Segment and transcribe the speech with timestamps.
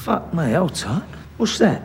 [0.00, 1.02] Fuck me, hold tight.
[1.36, 1.82] What's that?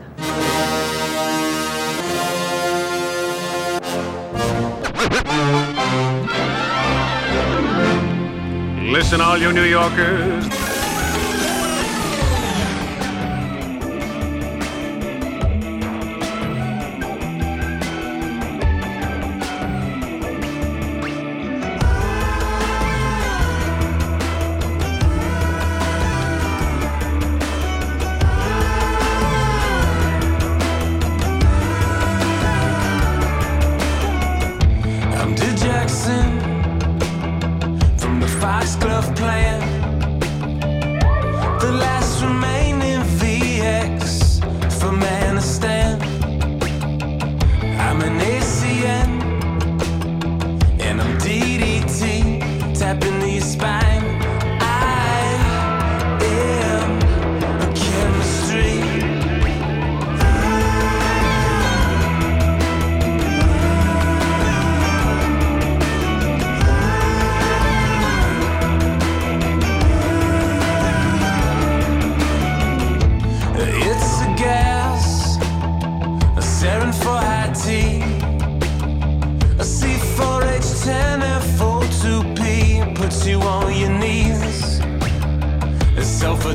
[8.89, 10.54] Listen, all you New Yorkers.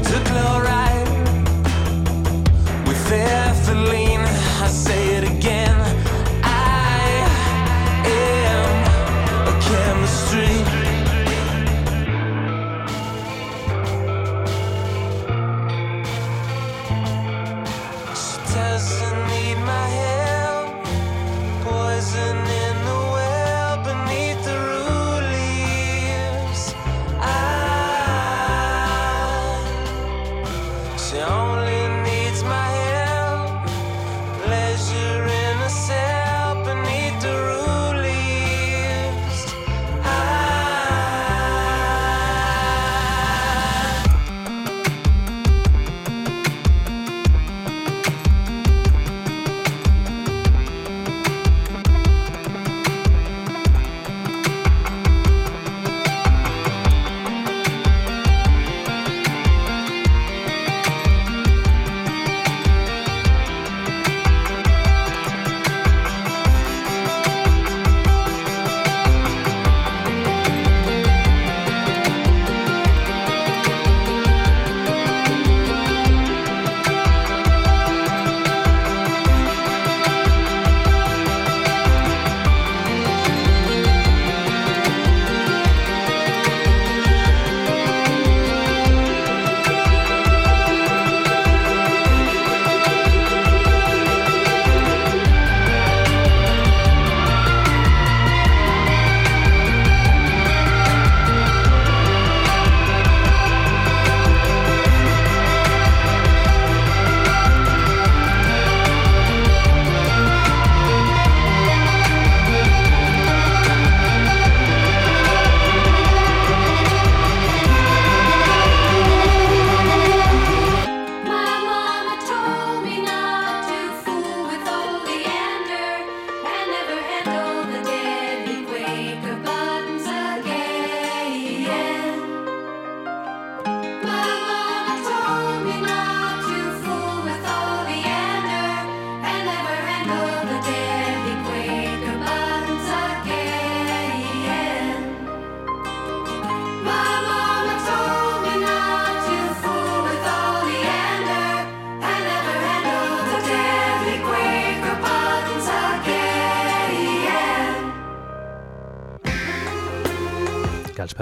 [0.02, 0.79] took glory.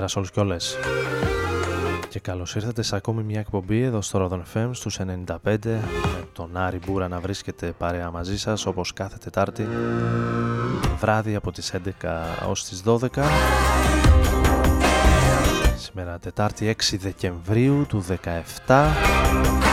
[0.09, 0.77] Σε όλους και όλες.
[2.09, 5.81] Και καλώς ήρθατε σε ακόμη μια εκπομπή εδώ στο Rodon FM στους 95 με
[6.33, 9.69] τον Άρη Μπούρα να βρίσκεται παρέα μαζί σας όπως κάθε Τετάρτη
[10.99, 11.73] βράδυ από τις
[12.03, 12.09] 11
[12.49, 12.99] ως τις 12
[15.77, 18.05] Σήμερα Τετάρτη 6 Δεκεμβρίου του
[18.67, 19.68] 17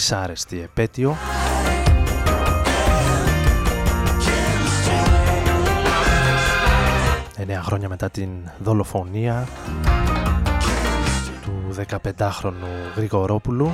[0.00, 1.16] δυσάρεστη επέτειο.
[7.36, 9.48] Εννέα χρόνια μετά την δολοφονία
[11.42, 13.70] του 15χρονου Γρηγορόπουλου.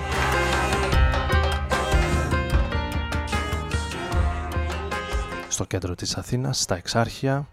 [5.49, 7.49] Στο κέντρο της Αθήνας, στα Εξάρχεια.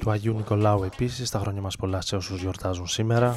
[0.00, 3.34] Του Αγίου Νικολάου επίσης, τα χρόνια μας πολλά σε όσους γιορτάζουν σήμερα.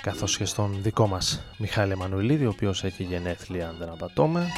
[0.00, 4.48] Καθώς και στον δικό μας Μιχάλη Εμμανουηλίδη, ο οποίος έχει γενέθλια αν δεν απατώμε.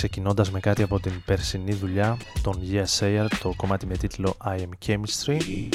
[0.00, 4.58] Ξεκινώντας με κάτι από την περσινή δουλειά των Yes Air, το κομμάτι με τίτλο I
[4.58, 5.68] Am Chemistry.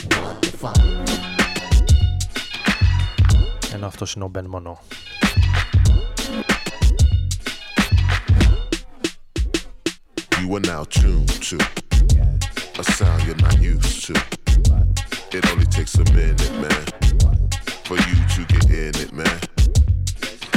[3.74, 4.74] Ενώ αυτό είναι ο Ben Mono.
[10.40, 11.58] You are now tuned to
[12.80, 14.14] a sound you're not used to.
[15.38, 16.86] It only takes a minute, man,
[17.88, 19.40] for you to get in it, man.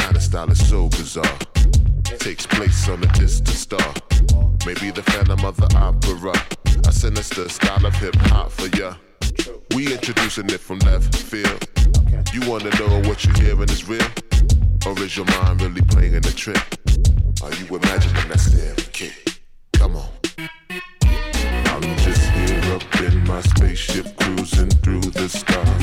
[0.00, 1.38] Kind of style is so bizarre.
[2.18, 3.94] Takes place on a distant star.
[4.66, 6.34] Maybe the phantom of the opera.
[6.86, 8.94] A sinister style of hip hop for ya.
[9.74, 11.64] We introducing it from left field.
[12.32, 14.06] You wanna know what you're hearing is real?
[14.86, 16.62] Or is your mind really playing a trick?
[17.42, 19.40] Are you imagining that stereo kick?
[19.74, 20.08] Come on.
[20.38, 25.77] I'm just here up in my spaceship cruising through the stars.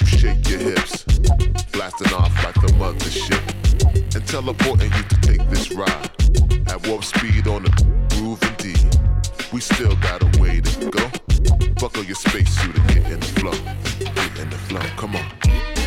[0.00, 1.04] You shake your hips.
[1.72, 3.42] Blasting off like the mothership
[4.14, 6.10] and teleporting you to take this ride.
[6.68, 8.98] At warp speed on the groove indeed.
[9.52, 11.10] We still got a way to go.
[11.80, 13.58] Buckle your spacesuit and get in the flow.
[13.98, 15.77] Get in the flow, come on.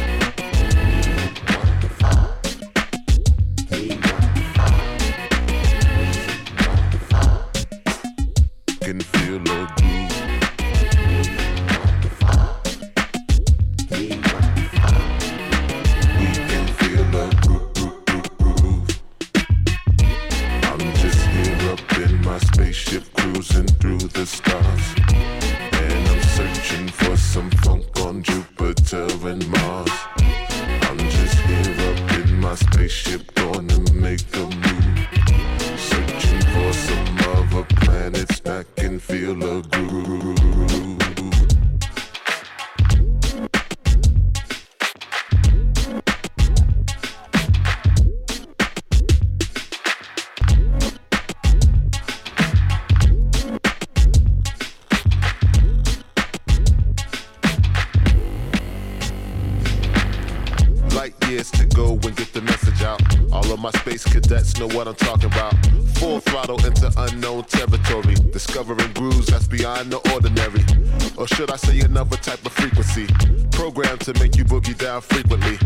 [75.11, 75.57] frequently.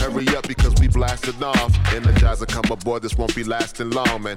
[0.00, 1.72] Hurry up because we blasted off.
[1.94, 4.36] Energizer come aboard, this won't be lasting long, man.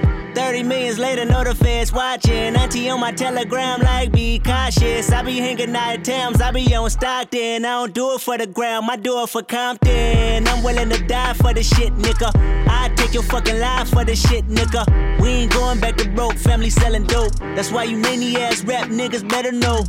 [0.35, 2.55] 30 millions later, know the feds watching.
[2.55, 5.11] Auntie on my telegram, like, be cautious.
[5.11, 7.65] I be hanging out Thames, I be on Stockton.
[7.65, 10.47] I don't do it for the gram, I do it for Compton.
[10.47, 12.31] I'm willing to die for the shit, nigga.
[12.67, 14.85] I take your fucking life for the shit, nigga.
[15.21, 17.35] We ain't going back to broke, family selling dope.
[17.55, 19.83] That's why you many ass rap niggas better know.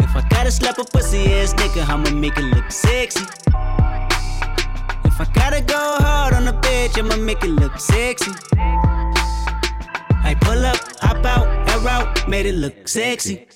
[0.00, 3.24] If I gotta slap a pussy ass nigga, I'ma make it look sexy.
[5.20, 8.30] I gotta go hard on the bitch, I'ma make it look sexy.
[8.56, 13.46] I pull up, hop out, air out, made it look sexy.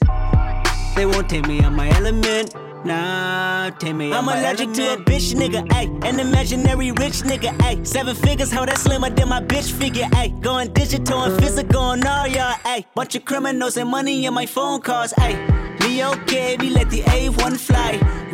[0.94, 2.54] They won't take me on my element.
[2.84, 4.76] Nah, take me I'm allergic element.
[4.76, 6.04] to a bitch nigga, ayy.
[6.04, 7.86] An imaginary rich nigga, ayy.
[7.86, 10.38] Seven figures, how that slimmer than my bitch figure, ayy.
[10.42, 12.84] Going digital and physical and all y'all, ayy.
[12.94, 15.38] Bunch of criminals and money in my phone calls, ayy.
[15.80, 18.23] Me okay, we let the A1 fly.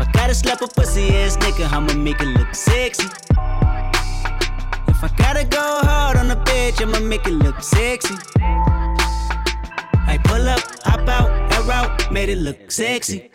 [0.00, 3.04] I gotta slap a pussy ass nigga, I'ma make it look sexy.
[4.88, 8.14] If I gotta go hard on a bitch, I'ma make it look sexy.
[10.12, 13.30] I pull up, hop out, air out, made it look sexy.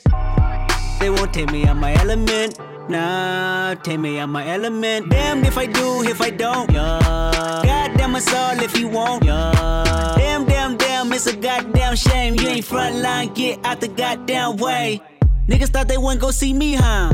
[0.99, 2.57] They won't take me out my element.
[2.89, 5.09] Nah, take me out my element.
[5.09, 6.71] Damn if I do, if I don't.
[6.71, 7.61] Yeah.
[7.63, 9.23] Goddamn us all if you won't.
[9.23, 10.15] Yeah.
[10.17, 12.35] Damn, damn, damn, it's a goddamn shame.
[12.39, 15.01] You ain't front line, get out the goddamn way.
[15.47, 17.13] Niggas thought they wouldn't go see me, huh?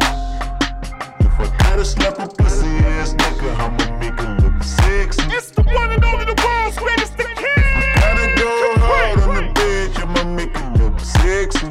[1.71, 5.23] I gotta slap a pussy ass nigga, I'ma make it look sexy.
[5.37, 7.65] It's the one and only the world's greatest the king.
[7.85, 8.51] I gotta go
[8.87, 11.69] hard on the bitch, I'ma make it look sexy.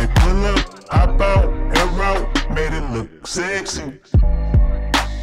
[0.00, 1.46] I pull up, hop out,
[1.78, 2.24] air out,
[2.56, 4.00] made it look sexy.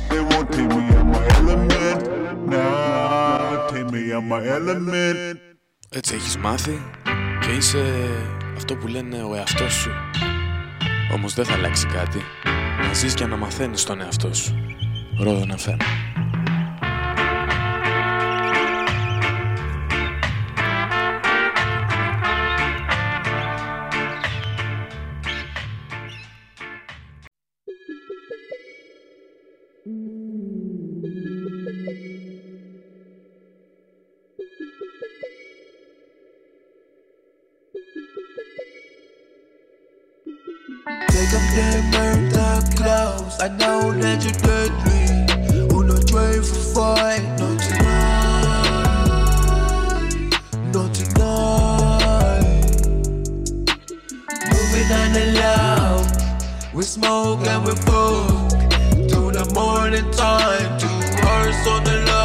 [0.09, 2.01] They won't take me out my element.
[2.47, 5.37] Nah, take me out my element.
[5.89, 6.81] Έτσι έχεις μάθει
[7.41, 7.83] και είσαι
[8.55, 9.91] αυτό που λένε ο εαυτός σου.
[11.13, 12.21] Όμως δεν θα αλλάξει κάτι.
[12.87, 14.55] Να ζεις και να μαθαίνεις τον εαυτό σου.
[15.19, 15.77] Ρόδο FM.
[29.83, 30.20] Take
[41.41, 43.39] up them burnt up clothes.
[43.39, 45.01] I know that you're deadly.
[45.75, 47.23] On a train for fight.
[47.39, 48.11] Not tonight.
[50.73, 52.45] Not tonight.
[54.51, 55.91] Moving on the low.
[56.73, 58.51] We smoke and we fuck.
[59.11, 60.79] To the morning time.
[60.79, 60.87] Two
[61.27, 62.20] hours on the line.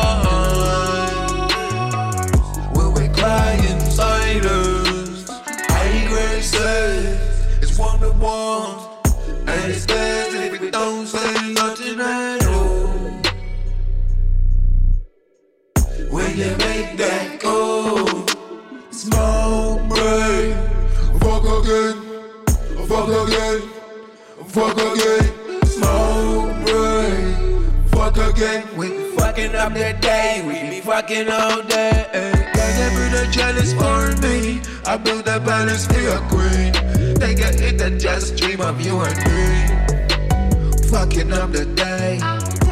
[31.06, 32.42] fucking all day.
[32.54, 34.60] Got you build a chalice for me.
[34.84, 36.72] I build a palace for your queen.
[37.14, 39.68] They get hit and just dream of you and me.
[40.90, 42.18] Fucking up the day.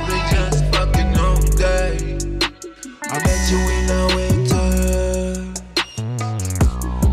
[0.08, 2.18] We just fucking all day.
[3.04, 4.70] I met you in the winter.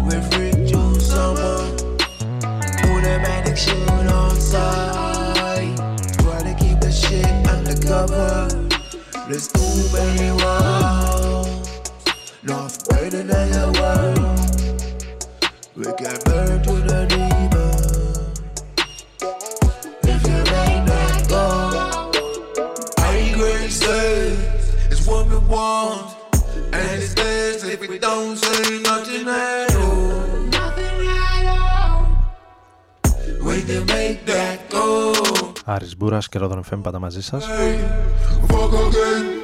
[0.05, 1.57] With free June summer.
[2.81, 5.77] Put a manic shoot on side.
[6.17, 8.47] Try to keep the shit undercover.
[9.29, 9.61] Let's do
[9.93, 11.10] many walls.
[12.42, 14.38] not greater than your world.
[15.80, 17.74] We can burn to the demon
[20.12, 21.46] if you make that go.
[22.98, 24.38] I grace says
[24.90, 26.06] it's what we want,
[26.72, 30.48] and it's best if we don't say nothing at all.
[30.58, 30.98] Nothing
[31.30, 32.00] at all.
[33.48, 35.12] We can make that go.
[35.68, 39.39] Άρης Μπούρας και Ρόδον FM πάντα μαζί σας Fuck again, fuck again.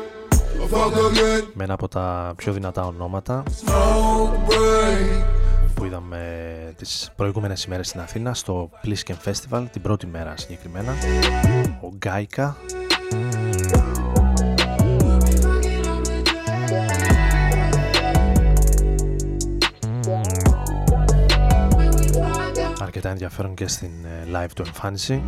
[1.53, 5.23] με ένα από τα πιο δυνατά ονόματα Smoke break.
[5.75, 10.93] που είδαμε τις προηγούμενες ημέρες στην Αθήνα στο Plisken Festival την πρώτη μέρα συγκεκριμένα.
[11.81, 12.57] Ο Γκάικα.
[22.81, 25.23] Αρκετά ενδιαφέρον και στην ε, live του εμφάνιση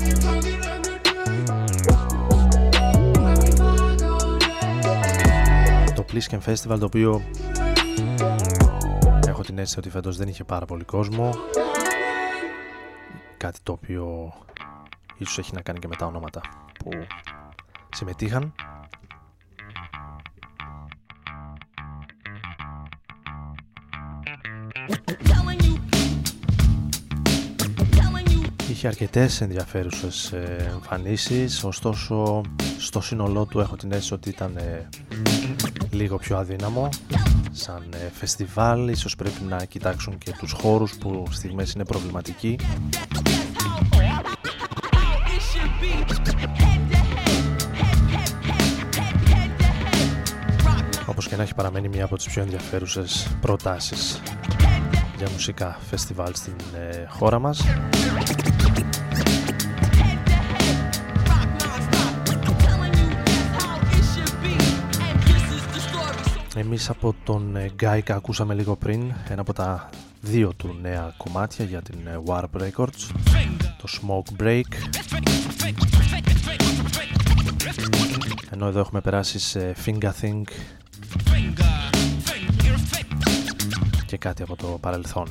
[6.11, 7.21] Plisken Festival το οποίο
[9.27, 11.33] έχω την αίσθηση ότι φέτος δεν είχε πάρα πολύ κόσμο.
[13.37, 14.33] Κάτι το οποίο
[15.17, 16.41] ίσως έχει να κάνει και με τα ονόματα
[16.79, 16.89] που
[17.89, 18.53] συμμετείχαν
[28.79, 32.41] Είχε αρκετές ενδιαφέρουσες ε, εμφανίσεις ωστόσο
[32.77, 34.89] στο σύνολό του έχω την αίσθηση ότι ήταν ε,
[35.91, 36.89] λίγο πιο αδύναμο.
[37.51, 42.59] Σαν ε, φεστιβάλ ίσως πρέπει να κοιτάξουν και τους χώρους που στιγμές είναι προβληματικοί.
[51.05, 54.21] Όπως και να έχει παραμένει μια από τις πιο ενδιαφέρουσες προτάσεις
[55.17, 57.63] για μουσικά φεστιβάλ στην ε, χώρα μας
[66.59, 69.89] Εμείς από τον ε, Γκάικα ακούσαμε λίγο πριν ένα από τα
[70.21, 73.11] δύο του νέα κομμάτια για την ε, Warp Records
[73.77, 74.63] το Smoke Break.
[78.49, 80.43] Ενώ εδώ έχουμε περάσει σε Finger Think
[84.05, 85.27] και κάτι από το παρελθόν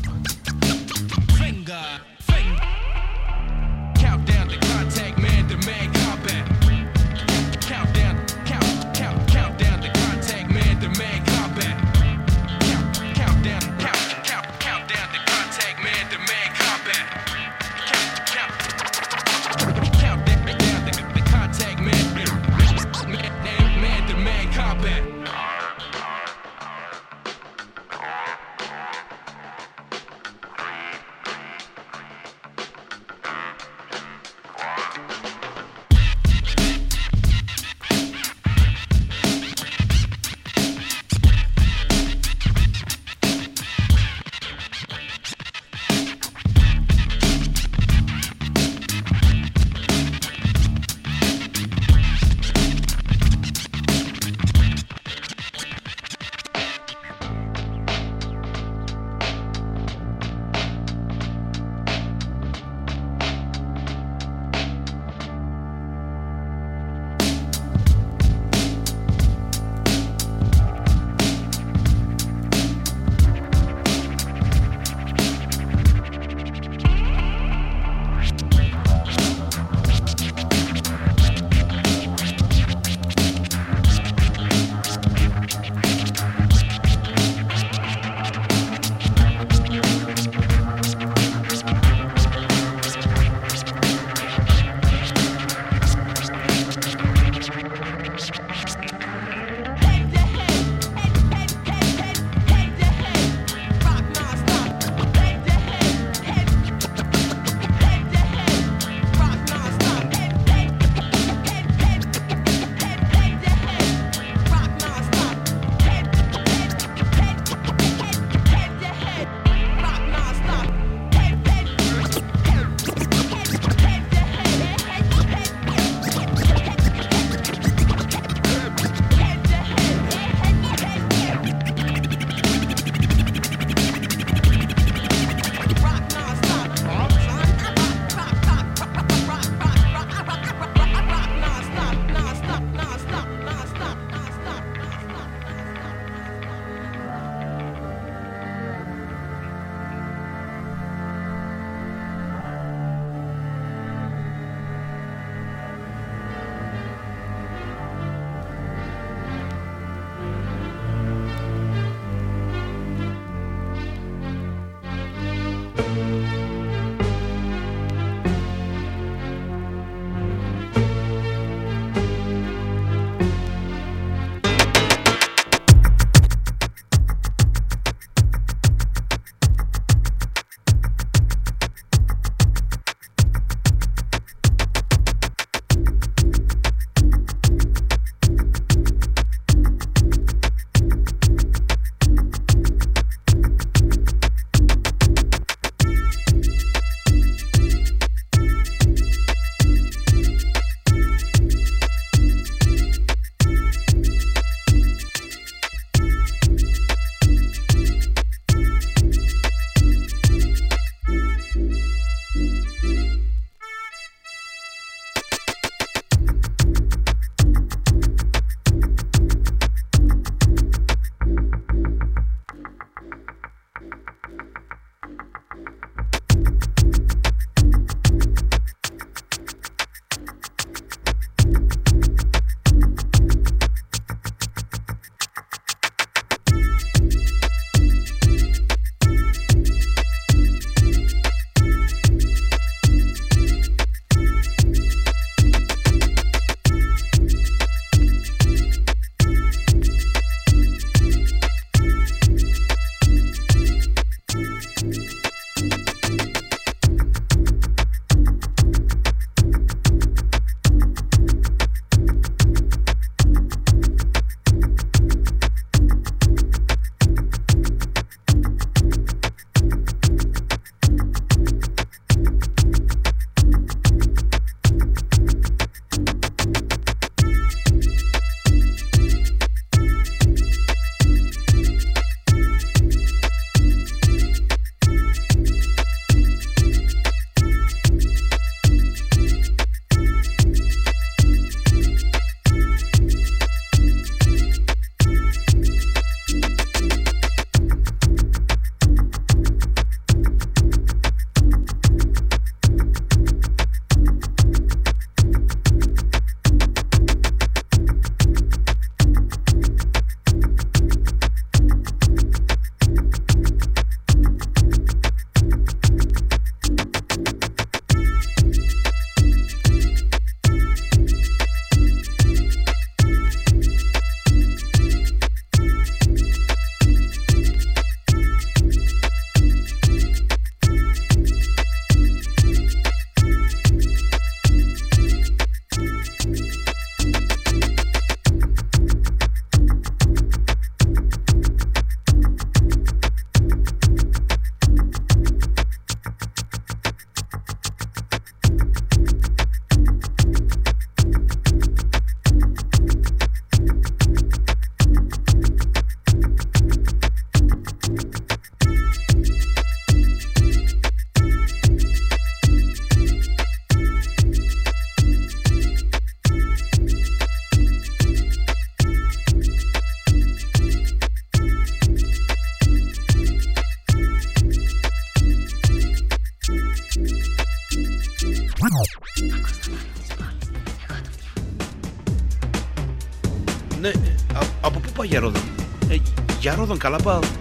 [386.78, 387.37] Calabal.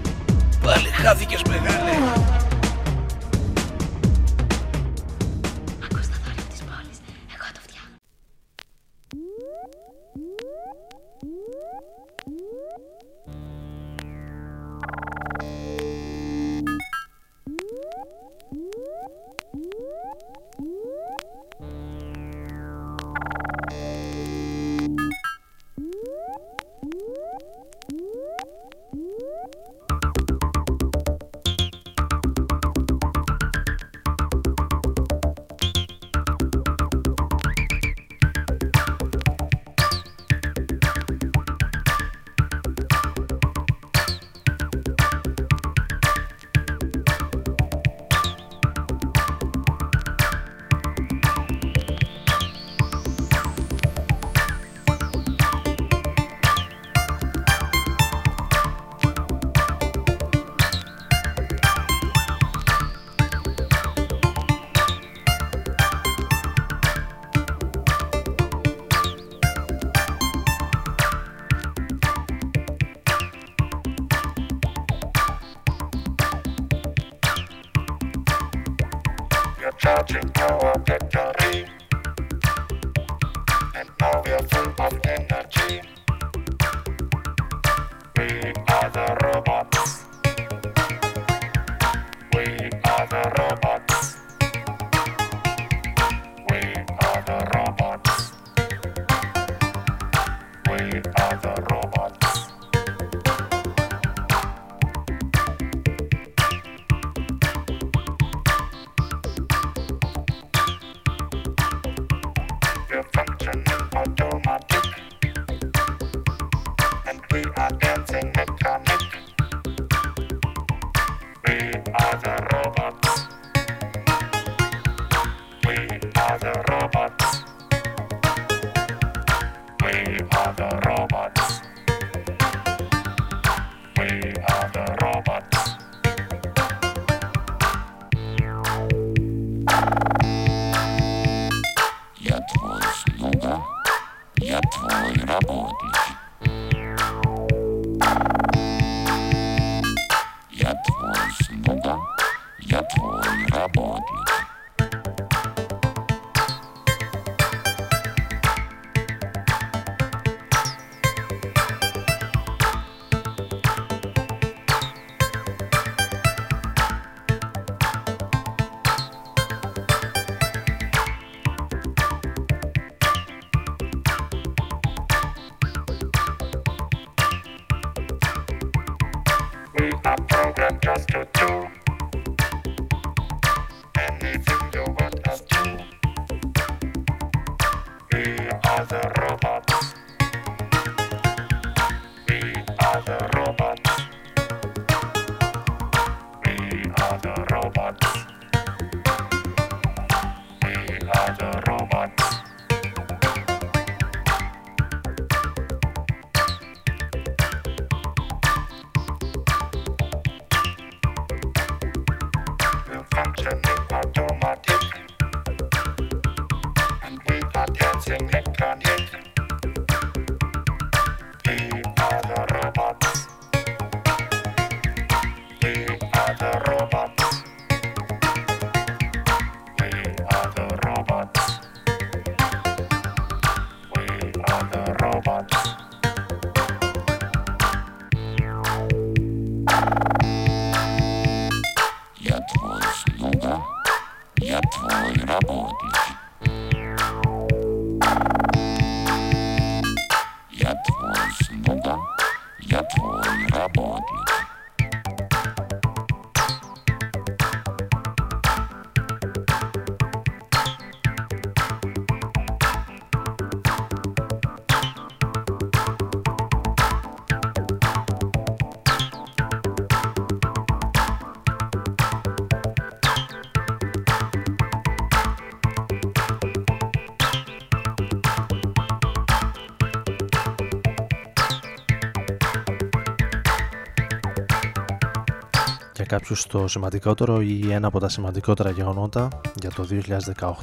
[286.17, 289.87] Κάποιους το σημαντικότερο ή ένα από τα σημαντικότερα γεγονότα για το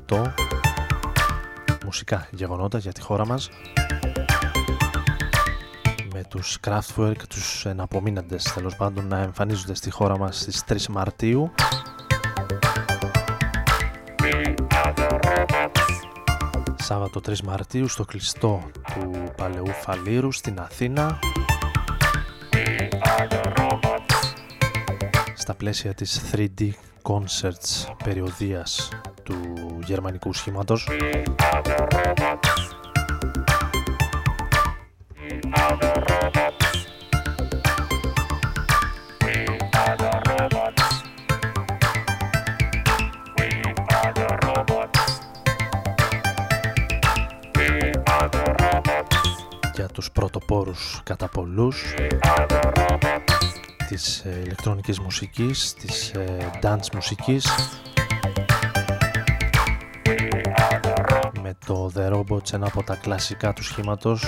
[0.08, 0.32] 2018
[1.84, 3.50] μουσικά γεγονότα για τη χώρα μας.
[6.14, 11.50] Με τους Kraftwerk, τους εναπομείναντες τέλος πάντων να εμφανίζονται στη χώρα μας στις 3 Μαρτίου.
[16.76, 18.62] Σάββατο 3 Μαρτίου στο κλειστό
[18.94, 21.18] του Παλαιού Φαλήρου στην Αθήνα
[25.44, 26.70] στα πλαίσια της 3D
[27.02, 28.88] Concerts περιοδίας
[29.22, 29.34] του
[29.84, 30.88] γερμανικού σχήματος.
[49.74, 51.94] Για τους πρωτοπόρους κατά πολλούς
[54.24, 57.46] της ε, ηλεκτρονικής μουσικής, της ε, dance μουσικής.
[61.42, 64.24] Με το The Robots ένα από τα κλασικά του σχήματος.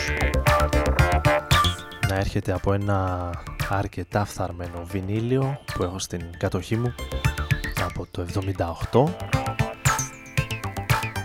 [2.08, 3.30] Να έρχεται από ένα
[3.68, 6.94] αρκετά φθαρμένο βινίλιο που έχω στην κατοχή μου
[7.84, 8.26] από το
[8.92, 9.04] 78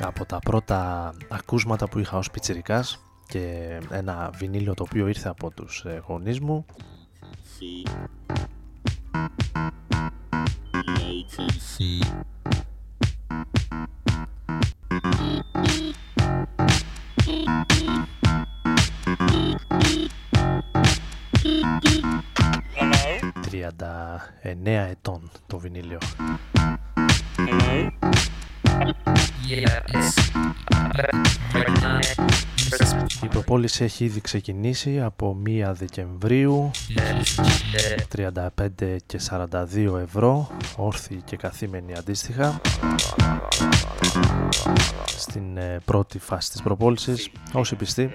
[0.02, 5.52] από τα πρώτα ακούσματα που είχα ως πιτσιρικάς και ένα βινίλιο το οποίο ήρθε από
[5.52, 6.66] τους ε, γονείς μου
[23.42, 26.00] Τριάντα εννέα ετών το βινίλιο.
[33.24, 36.72] Η προπόληση έχει ήδη ξεκινήσει από 1 Δεκεμβρίου.
[38.16, 42.62] 35 και 42 ευρώ όρθιοι και καθήμενοι αντίστοιχα.
[45.06, 48.10] Στην ε, πρώτη φάση της προπόλησης όσοι πιστοί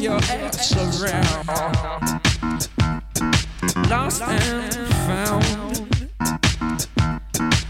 [0.00, 1.46] your ass around.
[3.90, 4.74] Lost and
[5.06, 5.44] found.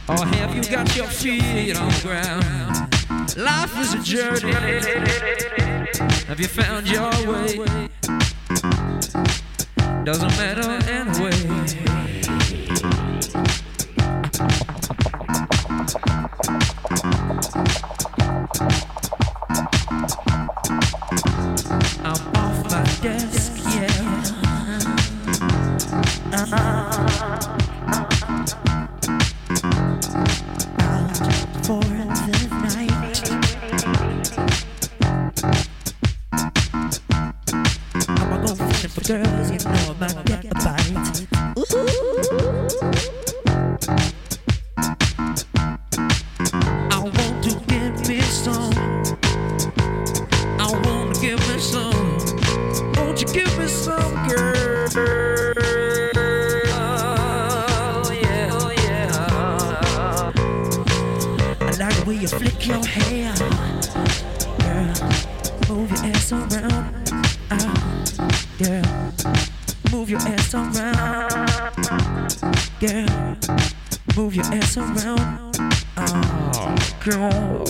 [0.09, 3.37] Or have you got your feet on the ground?
[3.37, 4.53] Life is a journey.
[6.29, 7.89] Have you found your way?
[10.05, 12.60] Doesn't matter anyway.
[74.71, 75.57] surround.
[75.97, 77.70] Oh, girl.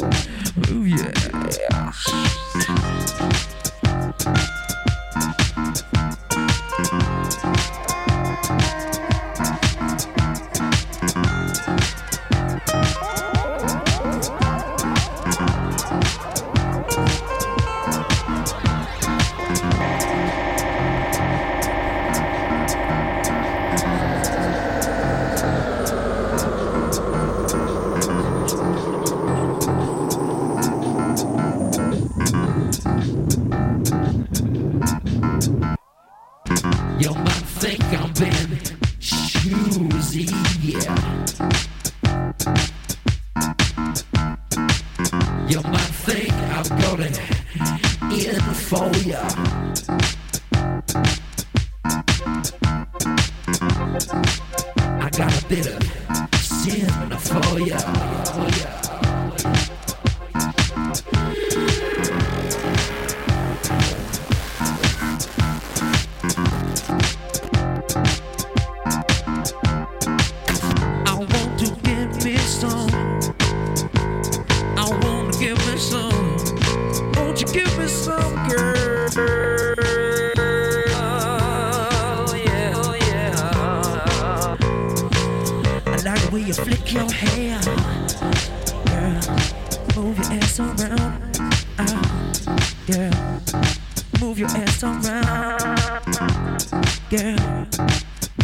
[97.11, 97.67] Girl,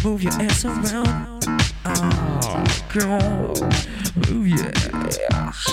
[0.03, 1.45] move your ass around.
[1.85, 3.53] Oh, girl,
[4.29, 4.71] move your
[5.31, 5.67] ass.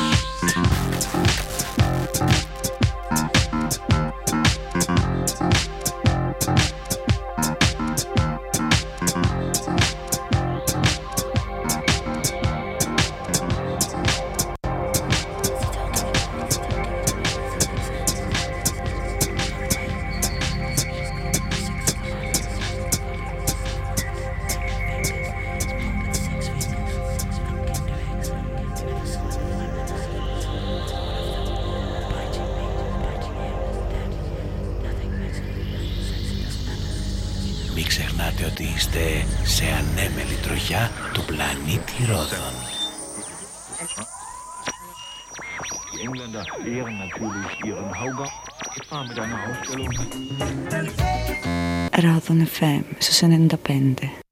[52.55, 54.24] FM, se se ne indapende.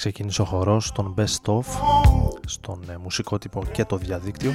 [0.00, 1.64] Ξεκινήσω ο χορός στον Best Of
[2.46, 4.52] στον ε, μουσικό τύπο και το διαδίκτυο.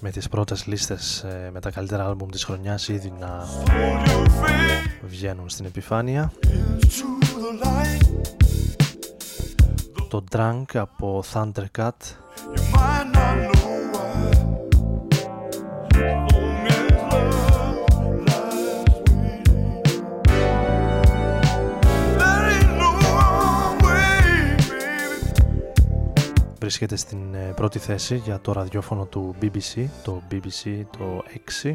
[0.00, 3.46] Με τις πρώτες λίστες ε, με τα καλύτερα άλμπουμ της χρονιάς ήδη να
[5.02, 6.32] βγαίνουν στην επιφάνεια.
[10.08, 11.90] το Drunk από Thundercat.
[26.62, 31.22] βρίσκεται στην ε, πρώτη θέση για το ραδιόφωνο του BBC, το BBC το
[31.64, 31.72] 6.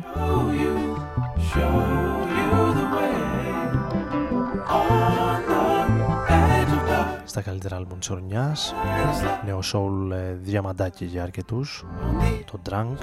[7.25, 8.73] Στα καλύτερα άλμπουμ της ορνιάς,
[9.45, 11.85] νέο soul ε, διαμαντάκι για αρκετούς,
[12.45, 12.95] το Drunk.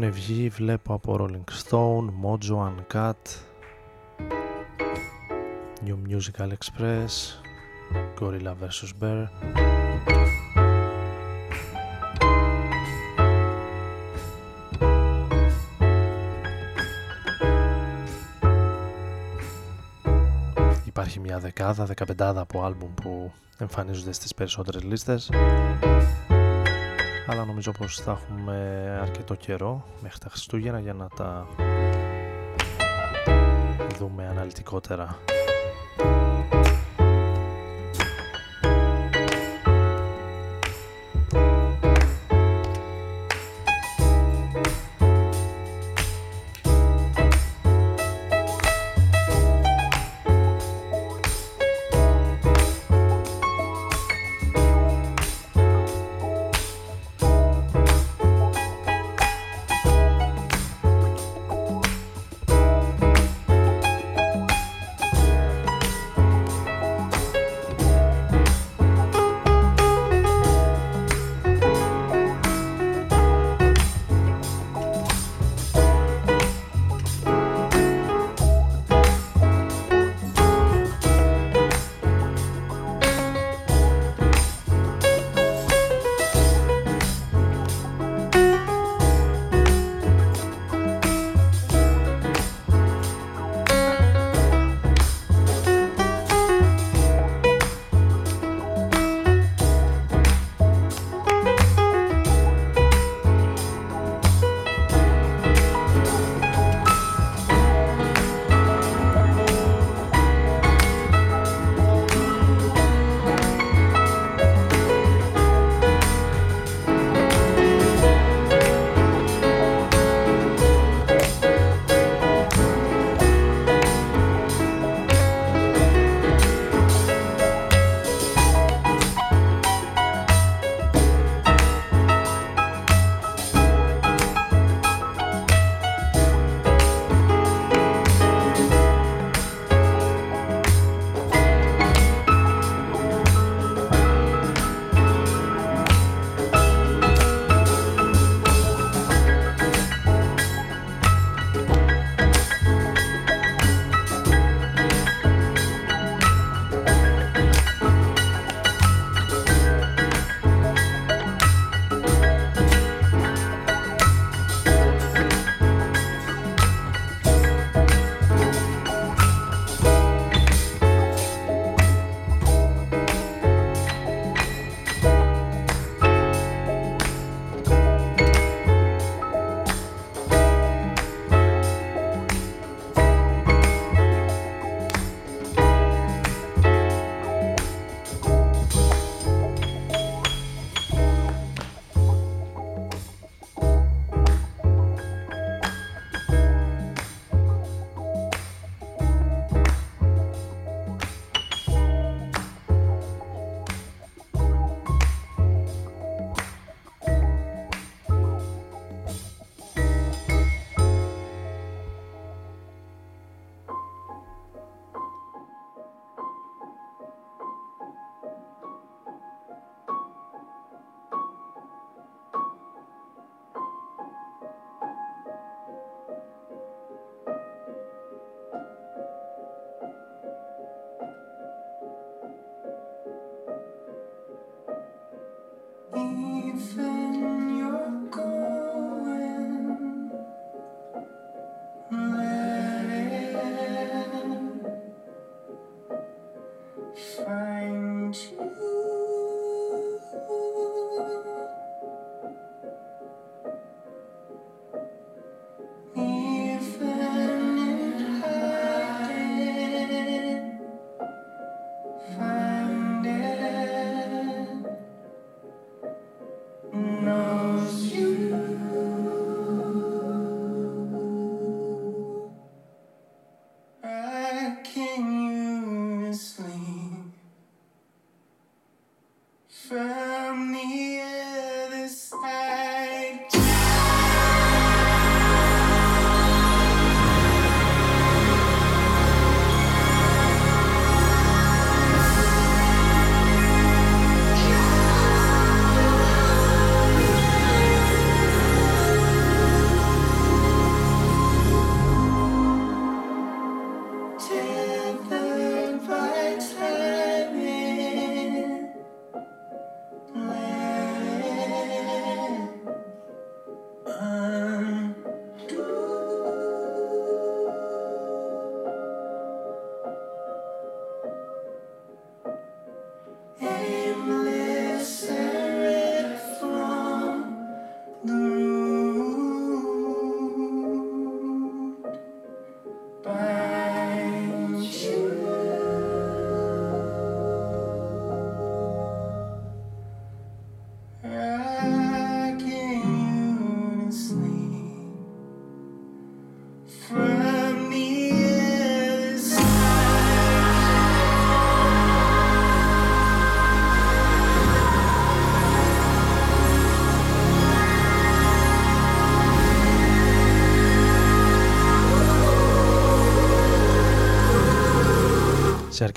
[0.00, 3.12] Έχουν βγει, βλέπω από Rolling Stone, Mojo Uncut,
[5.84, 7.08] New Musical Express,
[8.20, 8.90] Gorilla vs.
[9.00, 9.26] Bear.
[20.86, 25.30] Υπάρχει μια δεκάδα, δεκαπεντάδα από άλμπουμ που εμφανίζονται στις περισσότερες λίστες
[27.30, 28.56] αλλά νομίζω πως θα έχουμε
[29.02, 31.46] αρκετό καιρό μέχρι τα Χριστούγεννα για να τα
[33.98, 35.18] δούμε αναλυτικότερα.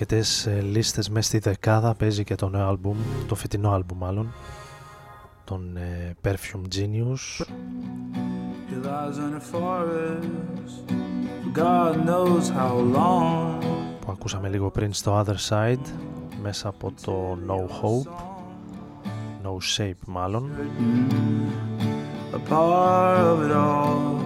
[0.02, 2.98] Αρκετές ε, λίστες μέσα στη δεκάδα παίζει και το νέο άλμπουμ,
[3.28, 4.34] το φετινό άλμπουμ μάλλον,
[5.44, 7.46] τον ε, Perfume Genius.
[8.70, 10.76] He lies in a forest
[11.42, 13.64] for God knows how long.
[14.00, 15.86] που ακούσαμε λίγο πριν στο Other Side
[16.42, 18.12] μέσα από το No Hope
[19.44, 20.52] No Shape μάλλον
[22.34, 24.20] A part of it all.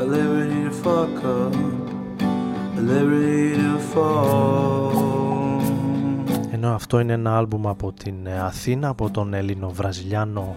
[0.00, 1.75] A liberty to fuck up.
[6.50, 10.54] Ενώ αυτό είναι ένα άλμπουμ από την ε, Αθήνα από τον Ελληνοβραζιλιάνο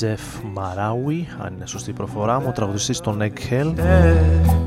[0.00, 3.72] Jeff Marawi αν είναι σωστή η προφορά μου ο τραγουδιστής των Egg Hell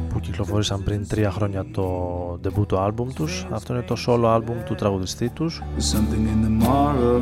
[0.09, 3.47] που κυκλοφόρησαν πριν τρία χρόνια το debut το άλμπουμ τους.
[3.51, 5.63] Αυτό είναι το solo άλμπουμ του τραγουδιστή τους.
[5.78, 7.22] There's something in the morrow.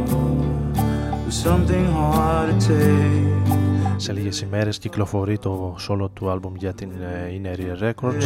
[1.23, 3.17] There's something hard to take.
[3.95, 8.25] σε λίγες ημέρες κυκλοφορεί το solo του άλμπουμ για την ε, Inner Ear Records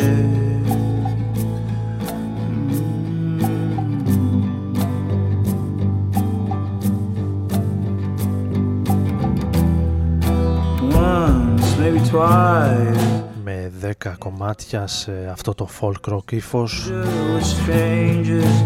[13.44, 16.92] με 10 κομμάτια σε αυτό το folk rock ύφος.
[16.92, 18.58] With strangers,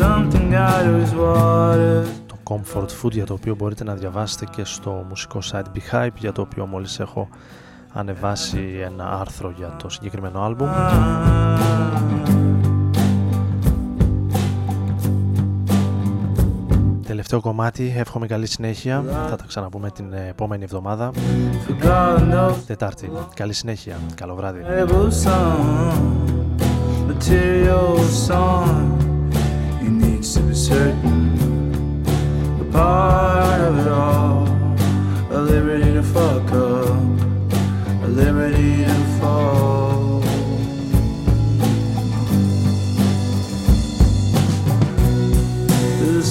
[0.00, 2.06] something out of his water.
[2.26, 6.32] το Comfort Food για το οποίο μπορείτε να διαβάσετε και στο μουσικό site Behype για
[6.32, 7.28] το οποίο μόλις έχω
[7.92, 10.68] ανεβάσει ένα άρθρο για το συγκεκριμένο άλμπουμ
[17.20, 19.04] Τελευταίο κομμάτι, εύχομαι καλή συνέχεια.
[19.30, 21.10] Θα τα ξαναπούμε την επόμενη εβδομάδα.
[21.68, 23.10] For God knows Τετάρτη.
[23.34, 23.96] Καλή συνέχεια.
[24.14, 24.60] Καλό βράδυ.
[24.64, 26.02] Able song,
[27.08, 27.96] material
[28.28, 28.98] song.
[29.82, 31.18] He needs to be certain.
[32.60, 34.39] A part of it all.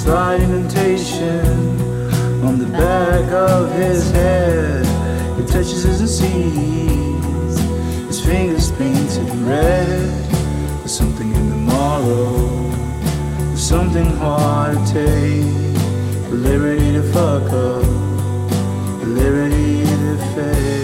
[0.09, 1.39] Indentation
[2.43, 4.85] on the back of his head.
[5.39, 7.59] It touches as it sees.
[8.07, 10.09] His fingers painted red.
[10.79, 12.47] There's something in the morrow.
[13.47, 16.29] There's something hard to take.
[16.29, 17.83] The liberty to fuck up.
[19.01, 20.78] The liberty to fade.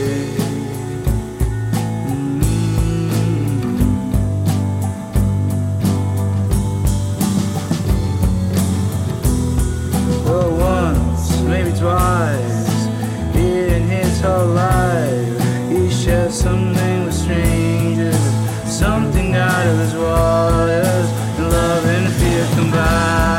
[11.86, 12.88] Twice,
[13.36, 18.26] in his whole life, he shared something with strangers,
[18.66, 21.08] something out of his waters,
[21.38, 23.35] love and fear combined.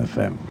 [0.00, 0.47] FM.